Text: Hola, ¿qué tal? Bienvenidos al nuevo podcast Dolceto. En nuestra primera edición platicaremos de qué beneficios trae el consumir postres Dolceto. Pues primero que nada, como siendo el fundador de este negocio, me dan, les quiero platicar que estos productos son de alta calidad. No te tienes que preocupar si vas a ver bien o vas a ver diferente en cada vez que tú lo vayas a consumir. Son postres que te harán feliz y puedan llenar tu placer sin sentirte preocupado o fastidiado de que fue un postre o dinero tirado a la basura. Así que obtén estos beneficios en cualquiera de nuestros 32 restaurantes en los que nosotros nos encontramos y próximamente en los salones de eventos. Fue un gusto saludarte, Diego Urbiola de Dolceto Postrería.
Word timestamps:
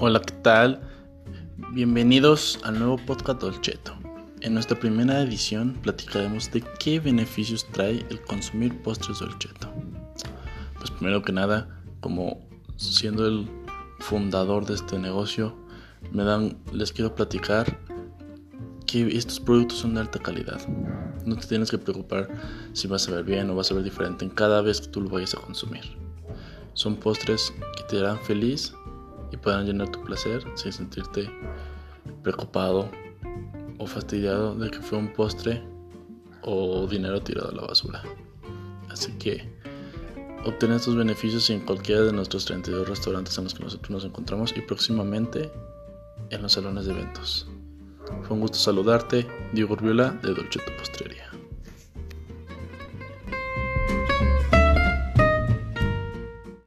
Hola, 0.00 0.20
¿qué 0.20 0.32
tal? 0.42 0.80
Bienvenidos 1.72 2.60
al 2.62 2.78
nuevo 2.78 2.98
podcast 2.98 3.40
Dolceto. 3.40 3.96
En 4.42 4.54
nuestra 4.54 4.78
primera 4.78 5.20
edición 5.22 5.76
platicaremos 5.82 6.52
de 6.52 6.62
qué 6.78 7.00
beneficios 7.00 7.66
trae 7.72 8.06
el 8.08 8.20
consumir 8.20 8.80
postres 8.82 9.18
Dolceto. 9.18 9.68
Pues 10.78 10.92
primero 10.92 11.20
que 11.22 11.32
nada, 11.32 11.80
como 11.98 12.38
siendo 12.76 13.26
el 13.26 13.50
fundador 13.98 14.66
de 14.66 14.74
este 14.74 15.00
negocio, 15.00 15.56
me 16.12 16.22
dan, 16.22 16.56
les 16.72 16.92
quiero 16.92 17.16
platicar 17.16 17.76
que 18.86 19.04
estos 19.16 19.40
productos 19.40 19.78
son 19.78 19.94
de 19.94 20.00
alta 20.02 20.20
calidad. 20.20 20.60
No 21.24 21.34
te 21.34 21.48
tienes 21.48 21.72
que 21.72 21.78
preocupar 21.78 22.28
si 22.72 22.86
vas 22.86 23.08
a 23.08 23.10
ver 23.10 23.24
bien 23.24 23.50
o 23.50 23.56
vas 23.56 23.72
a 23.72 23.74
ver 23.74 23.82
diferente 23.82 24.24
en 24.24 24.30
cada 24.30 24.62
vez 24.62 24.80
que 24.80 24.86
tú 24.86 25.00
lo 25.00 25.10
vayas 25.10 25.34
a 25.34 25.40
consumir. 25.40 25.82
Son 26.74 26.94
postres 26.94 27.52
que 27.76 27.82
te 27.82 27.98
harán 27.98 28.20
feliz 28.20 28.72
y 29.30 29.36
puedan 29.36 29.66
llenar 29.66 29.90
tu 29.90 30.02
placer 30.04 30.44
sin 30.54 30.72
sentirte 30.72 31.30
preocupado 32.22 32.90
o 33.78 33.86
fastidiado 33.86 34.54
de 34.54 34.70
que 34.70 34.80
fue 34.80 34.98
un 34.98 35.12
postre 35.12 35.62
o 36.42 36.86
dinero 36.86 37.20
tirado 37.20 37.50
a 37.50 37.54
la 37.54 37.66
basura. 37.66 38.02
Así 38.90 39.12
que 39.18 39.48
obtén 40.44 40.72
estos 40.72 40.96
beneficios 40.96 41.50
en 41.50 41.60
cualquiera 41.60 42.02
de 42.02 42.12
nuestros 42.12 42.44
32 42.46 42.88
restaurantes 42.88 43.36
en 43.38 43.44
los 43.44 43.54
que 43.54 43.64
nosotros 43.64 43.90
nos 43.90 44.04
encontramos 44.04 44.54
y 44.56 44.60
próximamente 44.62 45.50
en 46.30 46.42
los 46.42 46.52
salones 46.52 46.86
de 46.86 46.92
eventos. 46.92 47.46
Fue 48.22 48.34
un 48.34 48.40
gusto 48.40 48.58
saludarte, 48.58 49.26
Diego 49.52 49.74
Urbiola 49.74 50.10
de 50.22 50.34
Dolceto 50.34 50.72
Postrería. 50.78 51.17